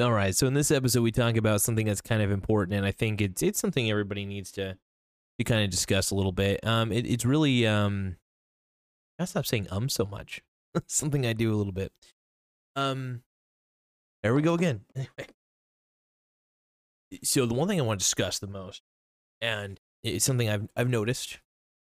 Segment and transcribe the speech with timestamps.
[0.00, 0.34] All right.
[0.34, 3.20] So in this episode, we talk about something that's kind of important, and I think
[3.20, 4.78] it's it's something everybody needs to
[5.38, 6.66] to kind of discuss a little bit.
[6.66, 8.16] Um, it, it's really um,
[9.18, 10.40] I stop saying um so much.
[10.86, 11.92] something I do a little bit.
[12.74, 13.22] Um,
[14.22, 14.82] there we go again.
[14.96, 15.28] Anyway,
[17.22, 18.80] so the one thing I want to discuss the most,
[19.42, 21.38] and it's something I've I've noticed.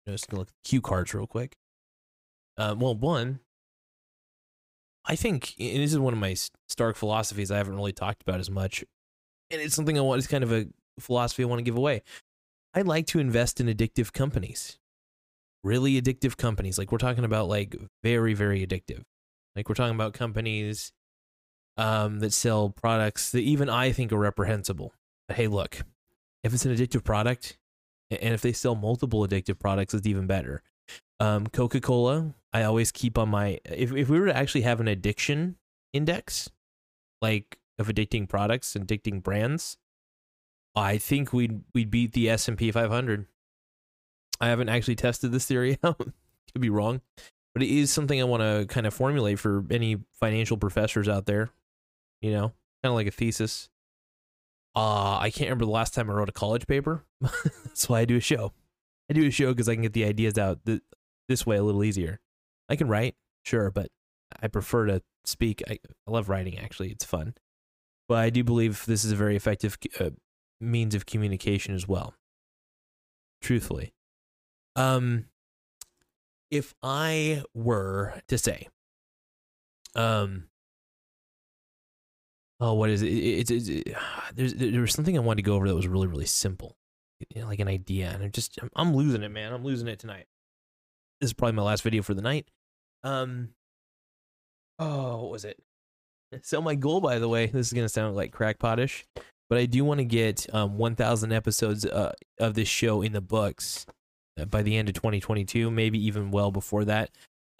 [0.05, 1.55] Just gonna look at the cue cards real quick.
[2.57, 3.39] Uh, well, one,
[5.05, 6.35] I think, and this is one of my
[6.69, 8.83] Stark philosophies I haven't really talked about as much,
[9.51, 10.19] and it's something I want.
[10.19, 10.67] It's kind of a
[10.99, 12.03] philosophy I want to give away.
[12.73, 14.79] I like to invest in addictive companies,
[15.63, 16.77] really addictive companies.
[16.77, 19.03] Like we're talking about, like very, very addictive.
[19.55, 20.91] Like we're talking about companies
[21.77, 24.93] um, that sell products that even I think are reprehensible.
[25.27, 25.81] But hey, look,
[26.43, 27.57] if it's an addictive product,
[28.09, 30.63] and if they sell multiple addictive products, it's even better.
[31.19, 33.59] Um, Coca Cola, I always keep on my.
[33.65, 35.57] If if we were to actually have an addiction
[35.93, 36.49] index,
[37.21, 39.77] like of addicting products, and addicting brands,
[40.75, 43.25] I think we'd we'd beat the S and P 500.
[44.41, 45.97] I haven't actually tested this theory out.
[45.97, 47.01] Could be wrong,
[47.53, 51.25] but it is something I want to kind of formulate for any financial professors out
[51.25, 51.49] there.
[52.21, 52.47] You know,
[52.83, 53.69] kind of like a thesis.
[54.75, 57.03] Uh, I can't remember the last time I wrote a college paper.
[57.21, 58.53] That's why I do a show.
[59.09, 60.81] I do a show because I can get the ideas out th-
[61.27, 62.19] this way a little easier.
[62.69, 63.89] I can write, sure, but
[64.41, 65.61] I prefer to speak.
[65.67, 66.89] I, I love writing, actually.
[66.89, 67.35] It's fun.
[68.07, 70.11] But I do believe this is a very effective uh,
[70.59, 72.13] means of communication as well.
[73.41, 73.93] Truthfully.
[74.75, 75.25] Um,
[76.49, 78.67] if I were to say,
[79.95, 80.45] um,
[82.59, 83.07] oh, what is it?
[83.07, 83.97] It's it, it, it,
[84.33, 86.77] there's there was something I wanted to go over that was really really simple,
[87.29, 89.53] you know, like an idea, and I'm just I'm, I'm losing it, man.
[89.53, 90.25] I'm losing it tonight.
[91.23, 92.49] This is probably my last video for the night.
[93.01, 93.51] Um,
[94.77, 95.57] oh, what was it?
[96.41, 99.03] So my goal, by the way, this is gonna sound like crackpotish,
[99.49, 103.21] but I do want to get um 1,000 episodes uh, of this show in the
[103.21, 103.85] books
[104.41, 107.11] uh, by the end of 2022, maybe even well before that.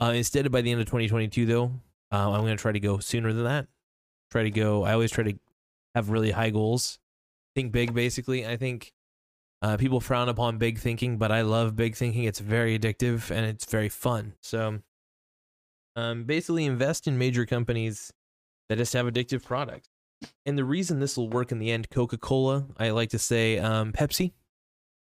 [0.01, 1.71] Uh, instead of by the end of 2022, though,
[2.11, 3.67] uh, I'm gonna try to go sooner than that
[4.31, 4.83] try to go.
[4.83, 5.39] I always try to
[5.95, 6.97] have really high goals.
[7.55, 8.45] Think big, basically.
[8.45, 8.91] I think
[9.63, 12.25] uh, people frown upon big thinking, but I love big thinking.
[12.25, 14.33] It's very addictive and it's very fun.
[14.41, 14.79] So,
[15.95, 18.11] um, basically, invest in major companies
[18.67, 19.87] that just have addictive products.
[20.45, 23.57] And the reason this will work in the end, Coca Cola, I like to say,
[23.57, 24.33] um, Pepsi.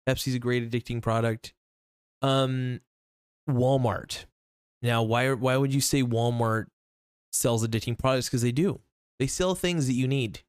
[0.09, 1.55] Pepsi's a great addicting product.
[2.23, 2.81] Um,
[3.51, 4.27] Walmart.
[4.81, 6.67] Now, why why would you say Walmart
[7.33, 8.29] sells addicting products?
[8.29, 8.81] Because they do.
[9.19, 10.41] They sell things that you need,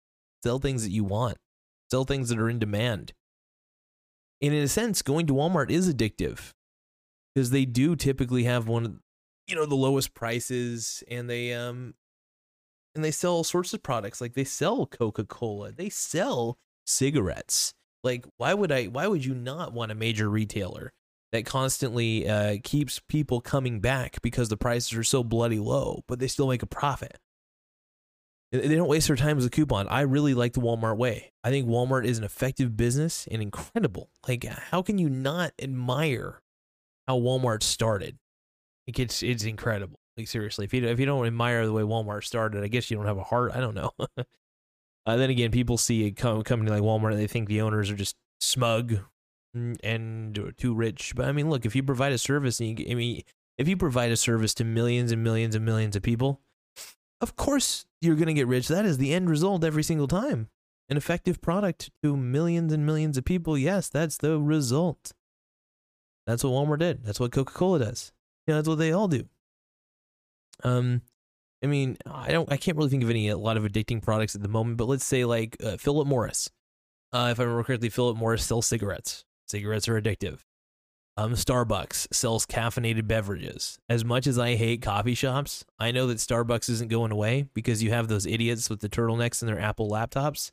[0.44, 1.38] sell things that you want,
[1.90, 3.14] sell things that are in demand.
[4.44, 6.52] And in a sense, going to Walmart is addictive
[7.34, 9.00] because they do typically have one of
[9.48, 11.94] you know the lowest prices and they um
[12.94, 17.74] and they sell all sorts of products like they sell Coca-Cola, they sell cigarettes.
[18.04, 20.92] Like why would I why would you not want a major retailer
[21.32, 26.20] that constantly uh, keeps people coming back because the prices are so bloody low, but
[26.20, 27.18] they still make a profit?
[28.54, 29.88] They don't waste their time as a coupon.
[29.88, 31.32] I really like the Walmart way.
[31.44, 34.12] I think Walmart is an effective business and incredible.
[34.28, 36.40] Like, how can you not admire
[37.08, 38.20] how Walmart started?
[38.88, 40.00] Like, it's it's incredible.
[40.16, 42.98] Like, seriously, if you if you don't admire the way Walmart started, I guess you
[42.98, 43.54] don't have a heart.
[43.56, 43.90] I don't know.
[44.18, 48.16] uh, then again, people see a company like Walmart, they think the owners are just
[48.40, 49.00] smug
[49.56, 51.14] and too rich.
[51.16, 53.24] But I mean, look, if you provide a service, and you, I mean,
[53.58, 56.40] if you provide a service to millions and millions and millions of people,
[57.24, 58.68] of course you're going to get rich.
[58.68, 60.50] That is the end result every single time.
[60.90, 63.58] An effective product to millions and millions of people.
[63.58, 65.14] Yes, that's the result.
[66.28, 67.04] That's what Walmart did.
[67.04, 68.12] That's what Coca Cola does.
[68.46, 69.28] Yeah, that's what they all do.
[70.64, 71.02] Um,
[71.64, 74.36] I mean, I don't, I can't really think of any a lot of addicting products
[74.36, 74.78] at the moment.
[74.78, 76.50] But let's say like uh, Philip Morris.
[77.14, 79.24] Uh, if I remember correctly, Philip Morris sells cigarettes.
[79.48, 80.40] Cigarettes are addictive.
[81.16, 83.78] Um, Starbucks sells caffeinated beverages.
[83.88, 87.84] As much as I hate coffee shops, I know that Starbucks isn't going away because
[87.84, 90.52] you have those idiots with the turtlenecks and their Apple laptops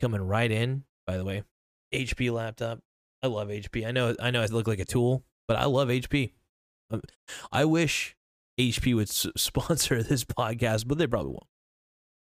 [0.00, 0.84] coming right in.
[1.06, 1.42] By the way,
[1.92, 2.78] HP laptop.
[3.22, 3.86] I love HP.
[3.86, 6.32] I know I know I look like a tool, but I love HP.
[6.90, 7.02] Um,
[7.50, 8.14] I wish
[8.60, 11.46] HP would s- sponsor this podcast, but they probably won't.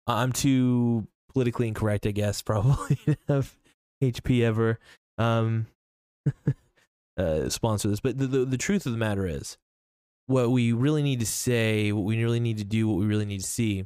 [0.07, 3.57] I'm too politically incorrect, I guess, probably to have
[4.01, 4.79] HP ever
[5.17, 5.67] um,
[7.17, 7.99] uh, sponsor this.
[7.99, 9.57] But the, the the truth of the matter is,
[10.27, 13.25] what we really need to say, what we really need to do, what we really
[13.25, 13.85] need to see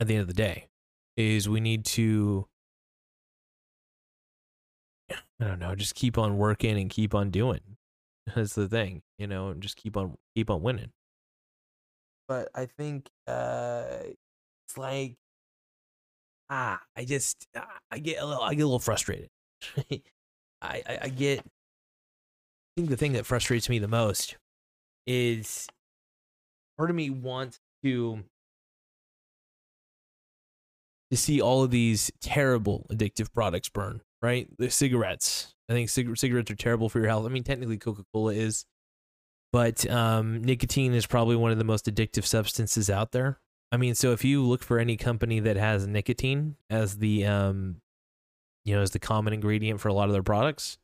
[0.00, 0.68] at the end of the day
[1.16, 2.46] is we need to
[5.10, 7.60] I don't know, just keep on working and keep on doing.
[8.34, 10.92] That's the thing, you know, and just keep on keep on winning.
[12.28, 13.86] But I think uh
[14.66, 15.16] it's like
[16.50, 17.46] ah, I just
[17.90, 19.30] I get a little I get a little frustrated.
[20.62, 21.42] I, I I get I
[22.76, 24.36] think the thing that frustrates me the most
[25.06, 25.66] is
[26.78, 28.24] part of me wants to
[31.10, 34.48] to see all of these terrible addictive products burn, right?
[34.56, 35.54] The cigarettes.
[35.68, 37.26] I think cig- cigarettes are terrible for your health.
[37.26, 38.64] I mean, technically Coca Cola is,
[39.52, 43.40] but um, nicotine is probably one of the most addictive substances out there.
[43.70, 47.81] I mean, so if you look for any company that has nicotine as the, um,
[48.64, 50.78] you know, is the common ingredient for a lot of their products,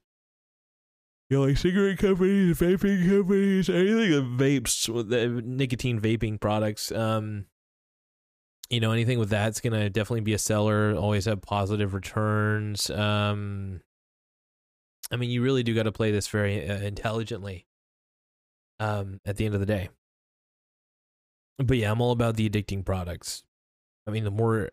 [1.30, 6.90] you know, like cigarette companies, vaping companies, anything that vapes, with the nicotine vaping products,
[6.92, 7.46] um,
[8.70, 13.80] you know anything with that's gonna definitely be a seller always have positive returns um
[15.10, 17.66] i mean you really do got to play this very uh, intelligently
[18.80, 19.88] um at the end of the day.
[21.58, 23.42] But yeah i'm all about the addicting products.
[24.06, 24.70] I mean the more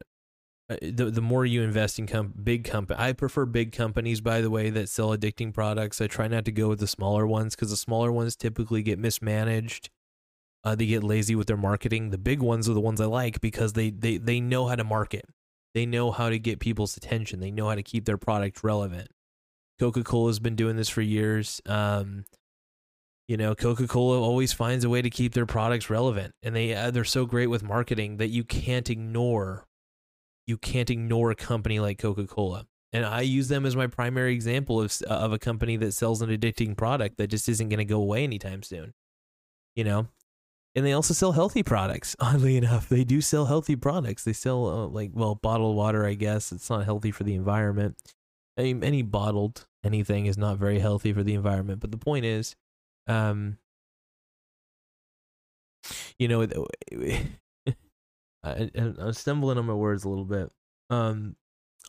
[0.70, 4.50] uh, the, the more you invest in big company i prefer big companies by the
[4.50, 7.70] way that sell addicting products i try not to go with the smaller ones because
[7.70, 9.90] the smaller ones typically get mismanaged
[10.66, 12.10] uh, they get lazy with their marketing.
[12.10, 14.84] The big ones are the ones I like because they they they know how to
[14.84, 15.26] market.
[15.76, 17.40] They know how to get people's attention.
[17.40, 19.10] They know how to keep their product relevant.
[19.80, 21.62] Coca Cola has been doing this for years.
[21.68, 22.26] Um,
[23.28, 26.74] you know, Coca Cola always finds a way to keep their products relevant, and they
[26.74, 29.68] uh, they're so great with marketing that you can't ignore.
[30.48, 34.34] You can't ignore a company like Coca Cola, and I use them as my primary
[34.34, 37.86] example of of a company that sells an addicting product that just isn't going to
[37.86, 38.94] go away anytime soon.
[39.76, 40.08] You know,
[40.76, 42.16] and they also sell healthy products.
[42.20, 44.24] Oddly enough, they do sell healthy products.
[44.24, 46.06] They sell uh, like well bottled water.
[46.06, 47.96] I guess it's not healthy for the environment.
[48.58, 51.80] I mean, any bottled anything is not very healthy for the environment.
[51.80, 52.56] But the point is,
[53.08, 53.58] um,
[56.18, 56.46] you know,
[58.46, 60.52] I, am stumbling on my words a little bit.
[60.90, 61.36] Um,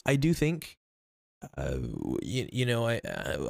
[0.07, 0.79] I do think,
[1.57, 1.77] uh,
[2.23, 3.01] you, you know, I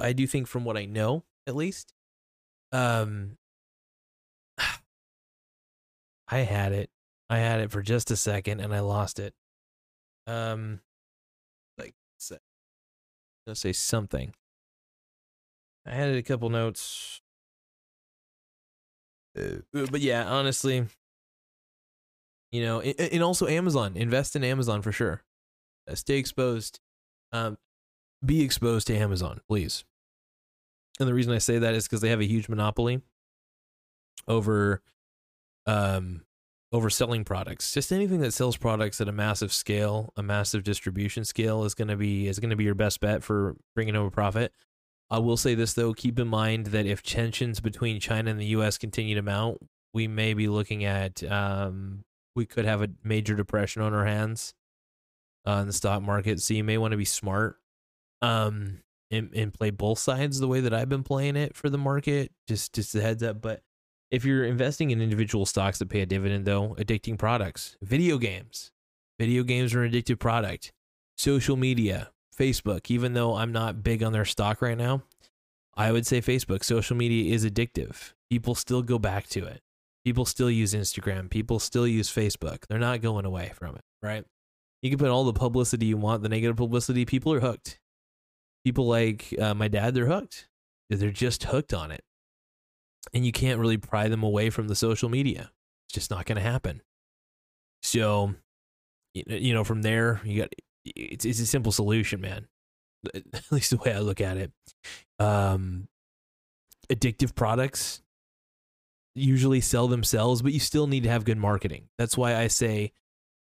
[0.00, 1.92] I do think from what I know at least,
[2.72, 3.38] um,
[6.28, 6.90] I had it.
[7.28, 9.34] I had it for just a second and I lost it.
[10.26, 10.80] Um,
[11.78, 12.38] like, say,
[13.46, 14.34] let's say something.
[15.86, 17.20] I had a couple notes.
[19.38, 20.86] Uh, but yeah, honestly,
[22.52, 23.96] you know, and, also Amazon.
[23.96, 25.22] Invest in Amazon for sure.
[25.90, 26.80] Uh, stay exposed.
[27.32, 27.58] Um,
[28.24, 29.84] be exposed to Amazon, please.
[30.98, 33.02] And the reason I say that is because they have a huge monopoly
[34.26, 34.80] over
[35.66, 36.22] um,
[36.72, 37.72] overselling products.
[37.72, 41.88] Just anything that sells products at a massive scale, a massive distribution scale is going
[41.88, 44.52] to be is going to be your best bet for bringing home a profit.
[45.08, 48.46] I will say this though, keep in mind that if tensions between China and the
[48.46, 49.58] US continue to mount,
[49.92, 52.04] we may be looking at um,
[52.36, 54.54] we could have a major depression on our hands
[55.46, 56.40] uh, in the stock market.
[56.40, 57.56] So you may want to be smart
[58.22, 61.78] um, and, and play both sides the way that I've been playing it for the
[61.78, 62.32] market.
[62.46, 63.62] Just just a heads up, but
[64.10, 68.70] if you're investing in individual stocks that pay a dividend, though, addicting products, video games,
[69.18, 70.72] video games are an addictive product,
[71.16, 75.02] social media, Facebook, even though I'm not big on their stock right now,
[75.74, 78.12] I would say Facebook, social media is addictive.
[78.30, 79.60] People still go back to it.
[80.06, 81.28] People still use Instagram.
[81.28, 82.66] People still use Facebook.
[82.68, 84.24] They're not going away from it, right?
[84.80, 87.80] You can put all the publicity you want, the negative publicity, people are hooked.
[88.64, 90.48] People like uh, my dad, they're hooked.
[90.88, 92.02] They're just hooked on it
[93.12, 95.50] and you can't really pry them away from the social media.
[95.88, 96.82] It's just not going to happen.
[97.82, 98.34] So,
[99.14, 100.52] you know, from there, you got
[100.84, 102.46] it's, it's a simple solution, man.
[103.14, 104.52] At least the way I look at it.
[105.18, 105.88] Um,
[106.90, 108.02] addictive products
[109.16, 111.88] usually sell themselves, but you still need to have good marketing.
[111.98, 112.92] That's why I say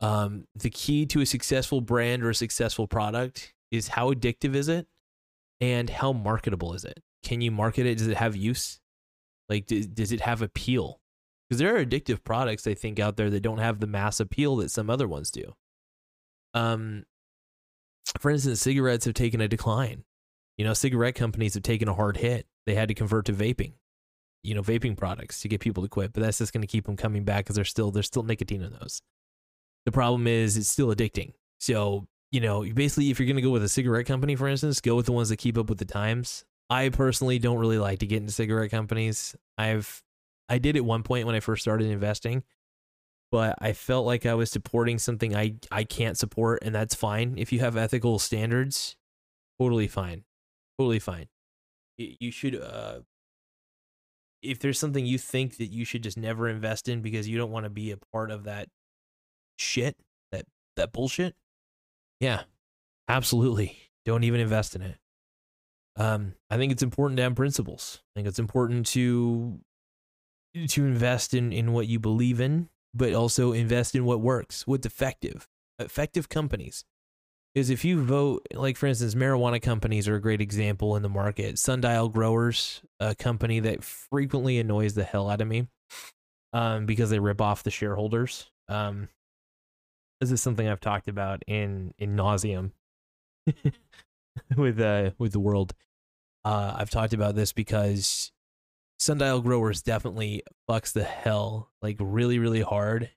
[0.01, 4.69] um, the key to a successful brand or a successful product is how addictive is
[4.69, 4.87] it
[5.61, 7.03] and how marketable is it?
[7.23, 7.99] Can you market it?
[7.99, 8.81] Does it have use?
[9.49, 11.01] Like, does, does it have appeal?
[11.49, 14.57] Because there are addictive products I think out there that don't have the mass appeal
[14.57, 15.55] that some other ones do.
[16.55, 17.05] Um,
[18.19, 20.05] for instance, cigarettes have taken a decline.
[20.57, 22.47] You know, cigarette companies have taken a hard hit.
[22.67, 23.75] They had to convert to vaping.
[24.43, 26.87] You know, vaping products to get people to quit, but that's just going to keep
[26.87, 29.03] them coming back because there's still there's still nicotine in those.
[29.85, 31.33] The problem is it's still addicting.
[31.59, 34.81] So, you know, basically, if you're going to go with a cigarette company, for instance,
[34.81, 36.45] go with the ones that keep up with the times.
[36.71, 39.35] I personally don't really like to get into cigarette companies.
[39.59, 40.03] I've,
[40.49, 42.45] I did at one point when I first started investing,
[43.33, 47.35] but I felt like I was supporting something I, I can't support, and that's fine.
[47.37, 48.97] If you have ethical standards,
[49.61, 50.25] totally fine.
[50.79, 51.27] Totally fine.
[51.99, 53.01] You should, uh,
[54.43, 57.51] if there's something you think that you should just never invest in because you don't
[57.51, 58.69] want to be a part of that
[59.59, 59.97] shit,
[60.33, 60.45] that
[60.77, 61.35] that bullshit,
[62.21, 62.43] yeah,
[63.09, 63.79] absolutely.
[64.05, 64.97] Don't even invest in it.
[65.97, 68.01] Um, I think it's important to have principles.
[68.15, 69.61] I think it's important to
[70.69, 74.87] to invest in in what you believe in, but also invest in what works, what's
[74.87, 75.47] effective.
[75.79, 76.85] Effective companies.
[77.55, 81.09] Because if you vote, like for instance, marijuana companies are a great example in the
[81.09, 81.59] market.
[81.59, 85.67] Sundial Growers, a company that frequently annoys the hell out of me,
[86.53, 88.51] um, because they rip off the shareholders.
[88.69, 89.09] Um,
[90.21, 92.73] this is something I've talked about in in nauseum
[94.57, 95.75] with uh with the world.
[96.45, 98.31] Uh, I've talked about this because
[98.99, 103.11] Sundial Growers definitely fucks the hell like really really hard.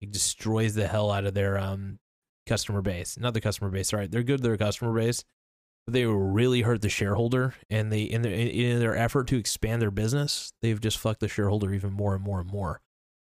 [0.00, 1.98] It destroys the hell out of their um
[2.46, 3.18] customer base.
[3.18, 4.10] Not the customer base, right?
[4.10, 5.24] They're good to their customer base,
[5.86, 7.54] but they really hurt the shareholder.
[7.70, 11.28] And they in their in their effort to expand their business, they've just fucked the
[11.28, 12.80] shareholder even more and more and more.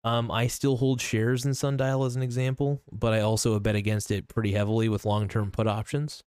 [0.04, 4.12] Um, I still hold shares in Sundial as an example, but I also bet against
[4.12, 6.24] it pretty heavily with long term put options.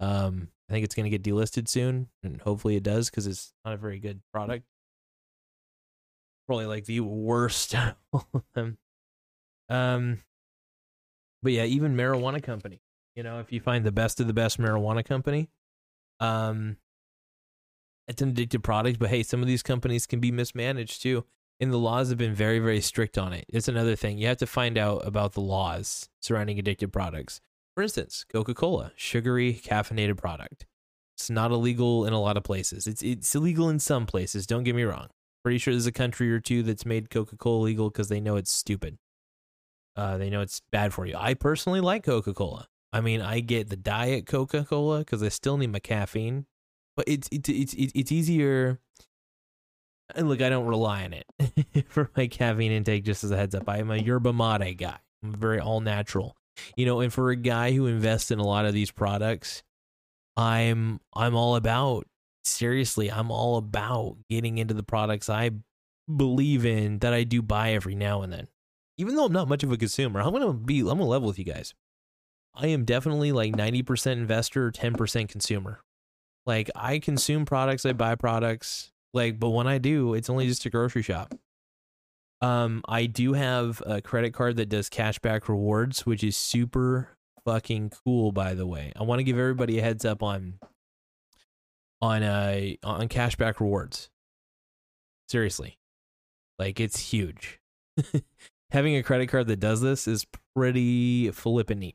[0.00, 3.52] Um, I think it's going to get delisted soon, and hopefully it does because it's
[3.64, 4.64] not a very good product.
[6.46, 7.74] Probably like the worst.
[9.68, 10.20] Um,
[11.44, 12.80] but yeah, even marijuana company.
[13.14, 15.48] You know, if you find the best of the best marijuana company,
[16.18, 16.78] um,
[18.08, 18.98] it's an addictive product.
[18.98, 21.24] But hey, some of these companies can be mismanaged too
[21.60, 24.36] and the laws have been very very strict on it it's another thing you have
[24.36, 27.40] to find out about the laws surrounding addictive products
[27.74, 30.66] for instance coca-cola sugary caffeinated product
[31.16, 34.64] it's not illegal in a lot of places it's it's illegal in some places don't
[34.64, 35.08] get me wrong
[35.42, 38.50] pretty sure there's a country or two that's made coca-cola legal because they know it's
[38.50, 38.98] stupid
[39.96, 43.68] uh, they know it's bad for you i personally like coca-cola i mean i get
[43.68, 46.46] the diet coca-cola because i still need my caffeine
[46.96, 48.80] but it's it's it's it's easier
[50.14, 53.04] and look, I don't rely on it for my caffeine intake.
[53.04, 54.98] Just as a heads up, I am a yerba mate guy.
[55.22, 56.36] I'm very all natural,
[56.76, 57.00] you know.
[57.00, 59.62] And for a guy who invests in a lot of these products,
[60.36, 62.06] I'm I'm all about
[62.44, 63.10] seriously.
[63.10, 65.52] I'm all about getting into the products I
[66.14, 68.48] believe in that I do buy every now and then.
[68.96, 71.38] Even though I'm not much of a consumer, I'm gonna be I'm gonna level with
[71.38, 71.74] you guys.
[72.54, 75.80] I am definitely like 90% investor, 10% consumer.
[76.46, 80.64] Like I consume products, I buy products, like, but when I do, it's only just
[80.66, 81.34] a grocery shop.
[82.40, 87.92] Um, I do have a credit card that does cashback rewards, which is super fucking
[88.04, 88.32] cool.
[88.32, 90.58] By the way, I want to give everybody a heads up on
[92.02, 94.10] on uh on cashback rewards.
[95.28, 95.78] Seriously,
[96.58, 97.60] like it's huge.
[98.74, 100.26] Having a credit card that does this is
[100.56, 101.94] pretty flippin' neat.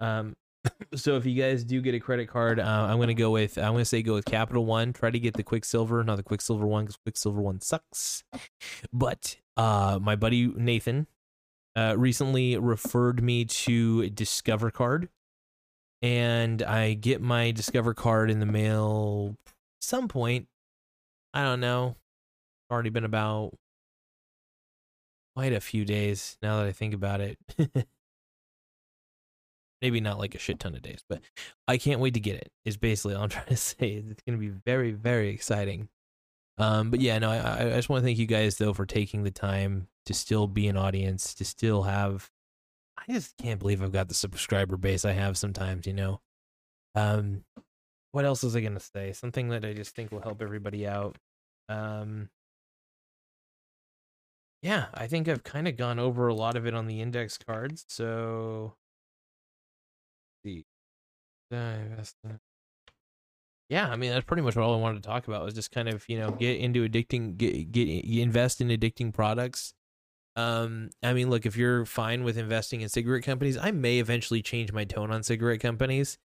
[0.00, 0.34] Um,
[0.96, 3.70] so if you guys do get a credit card, uh, I'm gonna go with I'm
[3.70, 4.92] gonna say go with Capital One.
[4.92, 8.24] Try to get the Quicksilver, not the Quicksilver one, because Quicksilver one sucks.
[8.92, 11.06] But uh, my buddy Nathan
[11.76, 15.10] uh, recently referred me to Discover Card,
[16.02, 19.36] and I get my Discover Card in the mail
[19.80, 20.48] some point.
[21.32, 21.94] I don't know.
[22.68, 23.54] Already been about
[25.34, 27.38] quite a few days now that I think about it.
[29.82, 31.20] maybe not like a shit ton of days, but
[31.66, 32.50] I can't wait to get it.
[32.64, 34.02] Is basically all I'm trying to say.
[34.08, 35.88] It's going to be very, very exciting.
[36.56, 39.24] Um, but yeah, no, I, I just want to thank you guys though for taking
[39.24, 42.30] the time to still be an audience, to still have.
[42.96, 45.86] I just can't believe I've got the subscriber base I have sometimes.
[45.86, 46.20] You know,
[46.94, 47.44] um,
[48.12, 49.12] what else was I going to say?
[49.12, 51.16] Something that I just think will help everybody out.
[51.68, 52.28] Um,
[54.62, 57.36] yeah, I think I've kind of gone over a lot of it on the index
[57.36, 57.84] cards.
[57.88, 58.74] So
[60.44, 60.64] see.
[63.68, 65.70] Yeah, I mean that's pretty much what all I wanted to talk about was just
[65.72, 69.74] kind of you know get into addicting, get get invest in addicting products.
[70.36, 74.42] Um, I mean, look, if you're fine with investing in cigarette companies, I may eventually
[74.42, 76.18] change my tone on cigarette companies.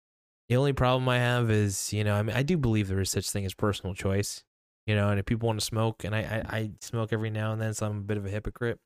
[0.48, 3.10] The only problem I have is, you know, I mean, I do believe there is
[3.10, 4.44] such thing as personal choice,
[4.86, 7.52] you know, and if people want to smoke, and I, I, I smoke every now
[7.52, 8.78] and then, so I'm a bit of a hypocrite,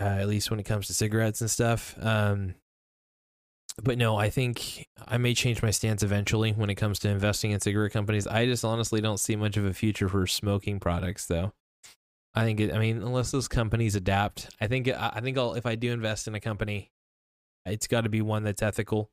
[0.00, 1.96] uh, at least when it comes to cigarettes and stuff.
[2.00, 2.54] Um,
[3.82, 7.50] but no, I think I may change my stance eventually when it comes to investing
[7.50, 8.26] in cigarette companies.
[8.26, 11.52] I just honestly don't see much of a future for smoking products, though.
[12.36, 15.66] I think it, I mean unless those companies adapt, I think I think I'll if
[15.66, 16.90] I do invest in a company,
[17.64, 19.10] it's got to be one that's ethical,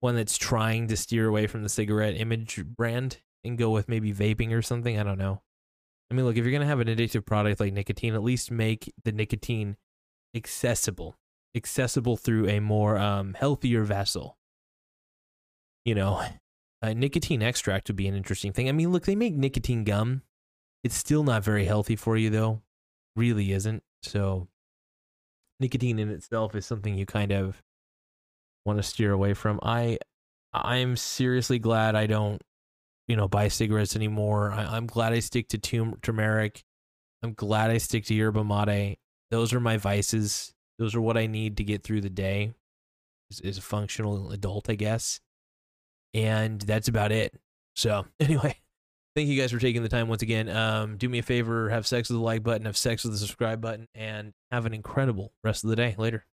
[0.00, 4.12] one that's trying to steer away from the cigarette image brand and go with maybe
[4.12, 4.98] vaping or something.
[4.98, 5.42] I don't know.
[6.10, 8.92] I mean, look, if you're gonna have an addictive product like nicotine, at least make
[9.04, 9.76] the nicotine
[10.34, 11.16] accessible,
[11.54, 14.36] accessible through a more um, healthier vessel.
[15.84, 16.22] You know,
[16.82, 18.68] a nicotine extract would be an interesting thing.
[18.68, 20.22] I mean, look, they make nicotine gum
[20.84, 22.60] it's still not very healthy for you, though.
[23.16, 23.82] Really isn't.
[24.02, 24.48] So,
[25.58, 27.62] nicotine in itself is something you kind of
[28.66, 29.58] want to steer away from.
[29.62, 29.98] I,
[30.52, 32.40] I'm seriously glad I don't,
[33.08, 34.52] you know, buy cigarettes anymore.
[34.52, 36.64] I, am glad I stick to tum- turmeric.
[37.22, 38.98] I'm glad I stick to yerba mate.
[39.30, 40.54] Those are my vices.
[40.78, 42.52] Those are what I need to get through the day.
[43.30, 45.20] As, as a functional adult, I guess.
[46.12, 47.34] And that's about it.
[47.76, 48.56] So, anyway,
[49.14, 50.48] thank you guys for taking the time once again.
[50.48, 53.18] Um, do me a favor, have sex with the like button, have sex with the
[53.18, 55.94] subscribe button, and have an incredible rest of the day.
[55.98, 56.26] Later.